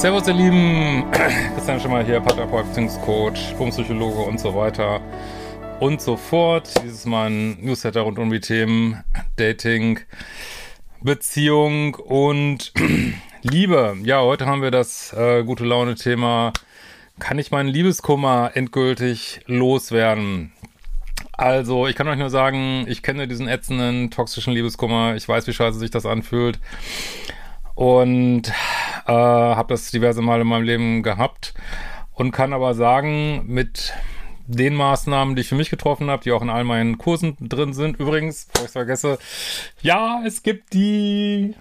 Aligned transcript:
Servus, 0.00 0.26
ihr 0.28 0.32
Lieben. 0.32 1.04
Christian 1.54 1.78
schon 1.78 1.90
mal 1.90 2.02
hier, 2.02 2.20
Paartherapeut, 2.20 2.66
Beziehungscoach, 2.68 3.54
Psychologe 3.68 4.20
und 4.20 4.40
so 4.40 4.54
weiter 4.54 4.98
und 5.78 6.00
so 6.00 6.16
fort. 6.16 6.70
Dieses 6.82 7.04
Mal 7.04 7.28
ein 7.28 7.62
Newsletter 7.62 8.00
rund 8.00 8.18
um 8.18 8.30
die 8.30 8.40
Themen 8.40 9.04
Dating, 9.36 10.00
Beziehung 11.02 11.96
und 11.96 12.72
Liebe. 13.42 13.94
Ja, 14.02 14.22
heute 14.22 14.46
haben 14.46 14.62
wir 14.62 14.70
das 14.70 15.12
äh, 15.12 15.44
gute 15.44 15.66
Laune-Thema. 15.66 16.54
Kann 17.18 17.38
ich 17.38 17.50
meinen 17.50 17.68
Liebeskummer 17.68 18.52
endgültig 18.54 19.42
loswerden? 19.44 20.54
Also, 21.32 21.86
ich 21.86 21.94
kann 21.94 22.08
euch 22.08 22.18
nur 22.18 22.30
sagen, 22.30 22.86
ich 22.88 23.02
kenne 23.02 23.28
diesen 23.28 23.48
ätzenden, 23.48 24.10
toxischen 24.10 24.54
Liebeskummer. 24.54 25.14
Ich 25.16 25.28
weiß, 25.28 25.46
wie 25.46 25.52
scheiße 25.52 25.78
sich 25.78 25.90
das 25.90 26.06
anfühlt. 26.06 26.58
Und 27.74 28.50
äh, 29.10 29.12
habe 29.12 29.74
das 29.74 29.90
diverse 29.90 30.22
Male 30.22 30.42
in 30.42 30.48
meinem 30.48 30.64
Leben 30.64 31.02
gehabt. 31.02 31.54
Und 32.14 32.32
kann 32.32 32.52
aber 32.52 32.74
sagen, 32.74 33.44
mit 33.46 33.92
den 34.46 34.74
Maßnahmen, 34.74 35.36
die 35.36 35.42
ich 35.42 35.48
für 35.48 35.54
mich 35.54 35.70
getroffen 35.70 36.10
habe, 36.10 36.22
die 36.22 36.32
auch 36.32 36.42
in 36.42 36.50
all 36.50 36.64
meinen 36.64 36.98
Kursen 36.98 37.36
drin 37.40 37.72
sind. 37.72 37.98
Übrigens, 37.98 38.46
bevor 38.46 38.62
ich 38.62 38.66
es 38.66 38.72
vergesse, 38.72 39.18
ja, 39.80 40.20
es 40.26 40.42
gibt 40.42 40.72
die 40.72 41.54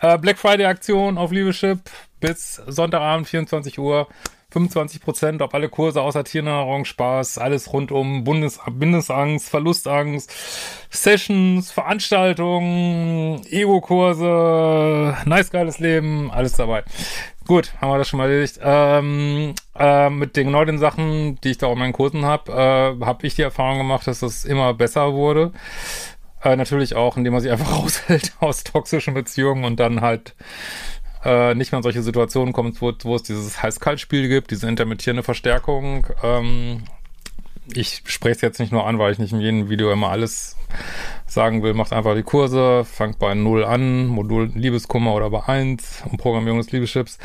äh, 0.00 0.18
Black 0.18 0.38
Friday 0.38 0.66
Aktion 0.66 1.18
auf 1.18 1.32
Liebeschip 1.32 1.80
bis 2.20 2.62
Sonntagabend 2.66 3.28
24 3.28 3.78
Uhr. 3.78 4.08
25 4.50 5.02
Prozent 5.02 5.42
auf 5.42 5.52
alle 5.52 5.68
Kurse 5.68 6.00
außer 6.00 6.24
Tiernahrung, 6.24 6.86
Spaß, 6.86 7.36
alles 7.36 7.70
rund 7.74 7.92
um 7.92 8.24
Bundes 8.24 8.58
Bindungsangst, 8.70 9.46
Verlustangst, 9.50 10.32
Sessions, 10.88 11.70
Veranstaltungen, 11.70 13.42
Ego-Kurse, 13.50 15.18
nice 15.26 15.50
geiles 15.50 15.80
Leben, 15.80 16.30
alles 16.30 16.54
dabei. 16.54 16.82
Gut, 17.46 17.74
haben 17.78 17.90
wir 17.90 17.98
das 17.98 18.08
schon 18.08 18.16
mal 18.16 18.30
erledigt. 18.30 18.58
Ähm, 18.62 19.54
äh, 19.78 20.08
mit 20.08 20.34
den 20.34 20.46
genau 20.46 20.64
den 20.64 20.78
Sachen, 20.78 21.38
die 21.42 21.50
ich 21.50 21.58
da 21.58 21.66
auf 21.66 21.76
meinen 21.76 21.92
Kursen 21.92 22.24
habe, 22.24 22.50
äh, 22.50 23.04
habe 23.04 23.26
ich 23.26 23.34
die 23.34 23.42
Erfahrung 23.42 23.76
gemacht, 23.76 24.06
dass 24.06 24.20
das 24.20 24.46
immer 24.46 24.72
besser 24.72 25.12
wurde. 25.12 25.52
Äh, 26.42 26.56
natürlich 26.56 26.94
auch, 26.94 27.18
indem 27.18 27.34
man 27.34 27.42
sich 27.42 27.50
einfach 27.50 27.70
raushält 27.78 28.32
aus 28.40 28.64
toxischen 28.64 29.12
Beziehungen 29.12 29.64
und 29.64 29.78
dann 29.78 30.00
halt 30.00 30.34
äh, 31.24 31.54
nicht 31.54 31.72
mehr 31.72 31.78
in 31.78 31.82
solche 31.82 32.02
Situationen 32.02 32.52
kommt, 32.52 32.80
wo, 32.80 32.92
wo 33.02 33.16
es 33.16 33.22
dieses 33.22 33.62
Heiß-Kalt-Spiel 33.62 34.28
gibt, 34.28 34.50
diese 34.50 34.68
intermittierende 34.68 35.22
Verstärkung. 35.22 36.06
Ähm, 36.22 36.84
ich 37.74 38.02
spreche 38.06 38.36
es 38.36 38.40
jetzt 38.40 38.60
nicht 38.60 38.72
nur 38.72 38.86
an, 38.86 38.98
weil 38.98 39.12
ich 39.12 39.18
nicht 39.18 39.32
in 39.32 39.40
jedem 39.40 39.68
Video 39.68 39.92
immer 39.92 40.08
alles 40.08 40.56
sagen 41.26 41.62
will. 41.62 41.74
Macht 41.74 41.92
einfach 41.92 42.14
die 42.14 42.22
Kurse, 42.22 42.84
fangt 42.84 43.18
bei 43.18 43.34
0 43.34 43.64
an, 43.64 44.06
Modul 44.06 44.50
Liebeskummer 44.54 45.14
oder 45.14 45.30
bei 45.30 45.42
1 45.46 46.04
und 46.10 46.18
Programmierung 46.18 46.60
des 46.60 46.72
Liebeschips. 46.72 47.18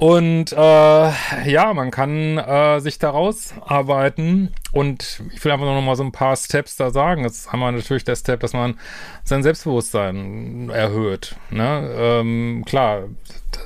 Und 0.00 0.52
äh, 0.52 0.56
ja, 0.56 1.74
man 1.74 1.90
kann 1.90 2.38
äh, 2.38 2.80
sich 2.80 2.98
da 2.98 3.10
rausarbeiten. 3.10 4.54
Und 4.72 5.22
ich 5.34 5.44
will 5.44 5.52
einfach 5.52 5.66
nur 5.66 5.74
noch 5.74 5.82
mal 5.82 5.94
so 5.94 6.02
ein 6.02 6.10
paar 6.10 6.36
Steps 6.36 6.76
da 6.76 6.90
sagen. 6.90 7.22
Das 7.22 7.34
ist 7.34 7.52
einmal 7.52 7.72
natürlich 7.72 8.04
der 8.04 8.16
Step, 8.16 8.40
dass 8.40 8.54
man 8.54 8.78
sein 9.24 9.42
Selbstbewusstsein 9.42 10.70
erhöht. 10.70 11.36
Ne? 11.50 11.90
Ähm, 11.94 12.64
klar, 12.64 13.08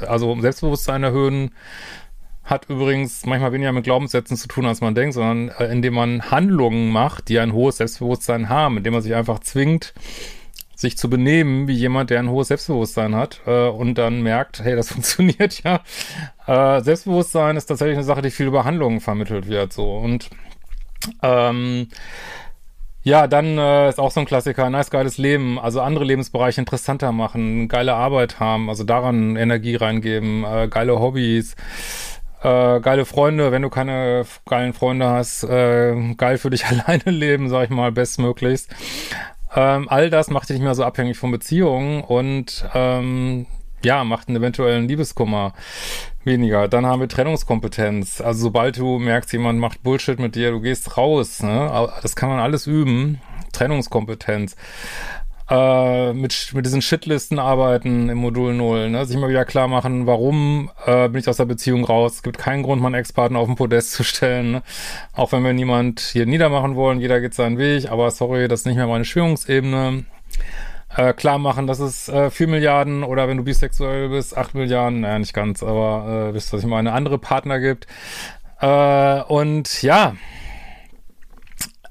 also 0.08 0.36
Selbstbewusstsein 0.40 1.04
erhöhen 1.04 1.52
hat 2.42 2.68
übrigens 2.68 3.24
manchmal 3.26 3.52
weniger 3.52 3.70
mit 3.70 3.84
Glaubenssätzen 3.84 4.36
zu 4.36 4.48
tun, 4.48 4.66
als 4.66 4.80
man 4.80 4.96
denkt, 4.96 5.14
sondern 5.14 5.50
äh, 5.56 5.70
indem 5.70 5.94
man 5.94 6.32
Handlungen 6.32 6.90
macht, 6.90 7.28
die 7.28 7.38
ein 7.38 7.52
hohes 7.52 7.76
Selbstbewusstsein 7.76 8.48
haben, 8.48 8.76
indem 8.76 8.92
man 8.92 9.02
sich 9.02 9.14
einfach 9.14 9.38
zwingt, 9.38 9.94
sich 10.76 10.96
zu 10.98 11.08
benehmen 11.08 11.68
wie 11.68 11.74
jemand, 11.74 12.10
der 12.10 12.18
ein 12.18 12.30
hohes 12.30 12.48
Selbstbewusstsein 12.48 13.14
hat 13.14 13.40
äh, 13.46 13.68
und 13.68 13.96
dann 13.96 14.22
merkt, 14.22 14.60
hey, 14.60 14.76
das 14.76 14.88
funktioniert 14.92 15.62
ja. 15.62 15.80
Äh, 16.46 16.80
Selbstbewusstsein 16.82 17.56
ist 17.56 17.66
tatsächlich 17.66 17.96
eine 17.96 18.04
Sache, 18.04 18.22
die 18.22 18.30
viel 18.30 18.46
über 18.46 18.64
Handlungen 18.64 19.00
vermittelt 19.00 19.48
wird. 19.48 19.72
So 19.72 19.96
und 19.96 20.30
ähm, 21.22 21.88
ja, 23.02 23.26
dann 23.26 23.58
äh, 23.58 23.90
ist 23.90 24.00
auch 24.00 24.10
so 24.10 24.20
ein 24.20 24.26
Klassiker, 24.26 24.70
nice 24.70 24.90
geiles 24.90 25.18
Leben, 25.18 25.58
also 25.58 25.82
andere 25.82 26.04
Lebensbereiche 26.04 26.60
interessanter 26.60 27.12
machen, 27.12 27.68
geile 27.68 27.94
Arbeit 27.94 28.40
haben, 28.40 28.70
also 28.70 28.82
daran 28.82 29.36
Energie 29.36 29.76
reingeben, 29.76 30.42
äh, 30.44 30.68
geile 30.68 30.98
Hobbys, 30.98 31.54
äh, 32.42 32.80
geile 32.80 33.04
Freunde, 33.04 33.52
wenn 33.52 33.60
du 33.60 33.68
keine 33.68 34.24
geilen 34.46 34.72
Freunde 34.72 35.06
hast, 35.06 35.44
äh, 35.44 36.14
geil 36.16 36.38
für 36.38 36.48
dich 36.48 36.64
alleine 36.66 37.10
leben, 37.10 37.50
sag 37.50 37.64
ich 37.64 37.70
mal, 37.70 37.92
bestmöglichst. 37.92 38.70
Ähm, 39.54 39.88
all 39.88 40.10
das 40.10 40.30
macht 40.30 40.48
dich 40.48 40.56
nicht 40.56 40.64
mehr 40.64 40.74
so 40.74 40.84
abhängig 40.84 41.16
von 41.16 41.30
Beziehungen 41.30 42.02
und 42.02 42.68
ähm, 42.74 43.46
ja, 43.84 44.02
macht 44.02 44.28
einen 44.28 44.38
eventuellen 44.38 44.88
Liebeskummer 44.88 45.52
weniger. 46.24 46.68
Dann 46.68 46.86
haben 46.86 47.00
wir 47.00 47.08
Trennungskompetenz. 47.08 48.20
Also 48.20 48.42
sobald 48.42 48.78
du 48.78 48.98
merkst, 48.98 49.32
jemand 49.32 49.60
macht 49.60 49.82
Bullshit 49.82 50.18
mit 50.18 50.34
dir, 50.34 50.50
du 50.50 50.60
gehst 50.60 50.96
raus. 50.96 51.42
Ne? 51.42 51.90
Das 52.02 52.16
kann 52.16 52.30
man 52.30 52.40
alles 52.40 52.66
üben. 52.66 53.20
Trennungskompetenz 53.52 54.56
äh, 55.50 56.12
mit, 56.12 56.52
mit 56.54 56.64
diesen 56.64 56.80
Shitlisten 56.80 57.38
arbeiten 57.38 58.08
im 58.08 58.18
Modul 58.18 58.54
0, 58.54 58.90
ne? 58.90 59.04
sich 59.04 59.16
immer 59.16 59.28
wieder 59.28 59.44
klar 59.44 59.68
machen, 59.68 60.06
warum 60.06 60.70
äh, 60.86 61.08
bin 61.08 61.20
ich 61.20 61.28
aus 61.28 61.36
der 61.36 61.44
Beziehung 61.44 61.84
raus. 61.84 62.14
Es 62.14 62.22
gibt 62.22 62.38
keinen 62.38 62.62
Grund, 62.62 62.80
meinen 62.80 62.94
Ex-Partner 62.94 63.38
auf 63.38 63.46
den 63.46 63.56
Podest 63.56 63.92
zu 63.92 64.04
stellen. 64.04 64.52
Ne? 64.52 64.62
Auch 65.12 65.32
wenn 65.32 65.44
wir 65.44 65.52
niemand 65.52 66.00
hier 66.00 66.26
niedermachen 66.26 66.76
wollen, 66.76 67.00
jeder 67.00 67.20
geht 67.20 67.34
seinen 67.34 67.58
Weg, 67.58 67.90
aber 67.90 68.10
sorry, 68.10 68.48
das 68.48 68.60
ist 68.60 68.66
nicht 68.66 68.76
mehr 68.76 68.86
meine 68.86 69.04
Schwingungsebene. 69.04 70.04
Äh, 70.96 71.12
klar 71.12 71.38
machen, 71.38 71.66
dass 71.66 71.80
es 71.80 72.08
äh, 72.08 72.30
4 72.30 72.46
Milliarden 72.46 73.02
oder 73.02 73.28
wenn 73.28 73.36
du 73.36 73.44
bisexuell 73.44 74.08
bist, 74.08 74.36
8 74.36 74.54
Milliarden, 74.54 75.00
naja, 75.00 75.18
nicht 75.18 75.34
ganz, 75.34 75.62
aber 75.62 76.30
äh, 76.30 76.34
wisst 76.34 76.52
ihr, 76.52 76.56
was 76.56 76.64
ich 76.64 76.70
meine, 76.70 76.92
andere 76.92 77.18
Partner 77.18 77.58
gibt. 77.58 77.86
Äh, 78.60 79.22
und 79.22 79.82
ja, 79.82 80.14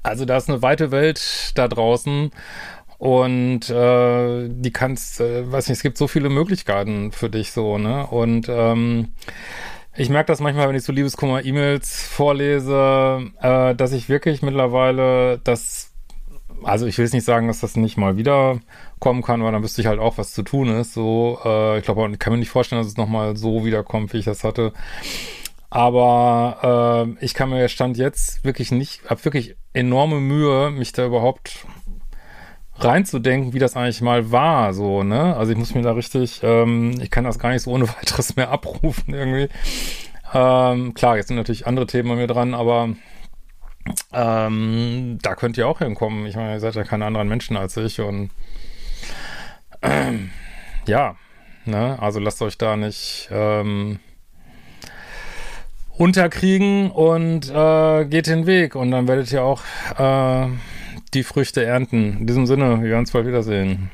also 0.02 0.24
da 0.24 0.36
ist 0.36 0.48
eine 0.48 0.62
weite 0.62 0.90
Welt 0.90 1.52
da 1.54 1.68
draußen 1.68 2.30
und 3.04 3.68
äh, 3.68 4.48
die 4.48 4.70
kannst, 4.72 5.20
äh, 5.20 5.52
weiß 5.52 5.68
nicht, 5.68 5.76
es 5.76 5.82
gibt 5.82 5.98
so 5.98 6.08
viele 6.08 6.30
Möglichkeiten 6.30 7.12
für 7.12 7.28
dich 7.28 7.52
so, 7.52 7.76
ne? 7.76 8.06
Und 8.06 8.46
ähm, 8.48 9.08
ich 9.94 10.08
merke 10.08 10.28
das 10.28 10.40
manchmal, 10.40 10.70
wenn 10.70 10.74
ich 10.74 10.84
so 10.84 10.92
Liebeskummer-E-Mails 10.94 12.02
vorlese, 12.02 13.30
äh, 13.42 13.74
dass 13.74 13.92
ich 13.92 14.08
wirklich 14.08 14.40
mittlerweile 14.40 15.38
das, 15.44 15.92
also 16.62 16.86
ich 16.86 16.96
will 16.96 17.04
jetzt 17.04 17.12
nicht 17.12 17.26
sagen, 17.26 17.46
dass 17.46 17.60
das 17.60 17.76
nicht 17.76 17.98
mal 17.98 18.16
wieder 18.16 18.60
kommen 19.00 19.20
kann, 19.20 19.44
weil 19.44 19.52
dann 19.52 19.62
wüsste 19.62 19.82
ich 19.82 19.86
halt 19.86 20.00
auch, 20.00 20.16
was 20.16 20.32
zu 20.32 20.42
tun 20.42 20.70
ist. 20.70 20.94
So, 20.94 21.38
äh, 21.44 21.80
ich 21.80 21.84
glaube, 21.84 22.08
ich 22.10 22.18
kann 22.18 22.32
mir 22.32 22.38
nicht 22.38 22.48
vorstellen, 22.48 22.80
dass 22.80 22.90
es 22.90 22.96
nochmal 22.96 23.36
so 23.36 23.66
wiederkommt, 23.66 24.14
wie 24.14 24.18
ich 24.20 24.24
das 24.24 24.44
hatte. 24.44 24.72
Aber 25.68 27.12
äh, 27.20 27.22
ich 27.22 27.34
kann 27.34 27.50
mir 27.50 27.68
Stand 27.68 27.98
jetzt 27.98 28.44
wirklich 28.44 28.72
nicht, 28.72 29.02
hab 29.10 29.26
wirklich 29.26 29.56
enorme 29.74 30.20
Mühe, 30.20 30.70
mich 30.70 30.92
da 30.92 31.04
überhaupt 31.04 31.66
reinzudenken, 32.78 33.52
wie 33.52 33.58
das 33.58 33.76
eigentlich 33.76 34.00
mal 34.00 34.30
war, 34.32 34.74
so, 34.74 35.02
ne? 35.02 35.36
Also 35.36 35.52
ich 35.52 35.58
muss 35.58 35.74
mir 35.74 35.82
da 35.82 35.92
richtig, 35.92 36.40
ähm, 36.42 36.98
ich 37.00 37.10
kann 37.10 37.24
das 37.24 37.38
gar 37.38 37.50
nicht 37.50 37.62
so 37.62 37.70
ohne 37.70 37.88
weiteres 38.00 38.36
mehr 38.36 38.50
abrufen 38.50 39.14
irgendwie. 39.14 39.48
Ähm, 40.32 40.94
klar, 40.94 41.16
jetzt 41.16 41.28
sind 41.28 41.36
natürlich 41.36 41.66
andere 41.66 41.86
Themen 41.86 42.08
bei 42.08 42.16
mir 42.16 42.26
dran, 42.26 42.54
aber 42.54 42.90
ähm, 44.12 45.18
da 45.22 45.34
könnt 45.34 45.56
ihr 45.56 45.68
auch 45.68 45.78
hinkommen. 45.78 46.26
Ich 46.26 46.36
meine, 46.36 46.54
ihr 46.54 46.60
seid 46.60 46.74
ja 46.74 46.84
keine 46.84 47.06
anderen 47.06 47.28
Menschen 47.28 47.56
als 47.56 47.76
ich 47.76 48.00
und 48.00 48.30
ähm, 49.82 50.30
ja, 50.86 51.16
ne? 51.64 51.96
Also 52.00 52.18
lasst 52.18 52.42
euch 52.42 52.58
da 52.58 52.76
nicht 52.76 53.28
ähm, 53.30 54.00
unterkriegen 55.96 56.90
und 56.90 57.50
äh, 57.50 58.04
geht 58.06 58.26
den 58.26 58.46
Weg 58.46 58.74
und 58.74 58.90
dann 58.90 59.06
werdet 59.06 59.30
ihr 59.30 59.44
auch 59.44 59.62
äh, 59.96 60.48
die 61.14 61.22
Früchte 61.22 61.64
ernten. 61.64 62.18
In 62.20 62.26
diesem 62.26 62.46
Sinne, 62.46 62.82
wir 62.82 62.90
werden 62.90 63.00
uns 63.00 63.12
bald 63.12 63.26
wiedersehen. 63.26 63.90